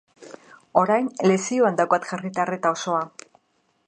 Orain 0.83 1.09
lesioan 1.31 1.77
daukat 1.81 2.09
jarrita 2.13 2.45
arreta 2.47 2.73
osoa. 2.79 3.03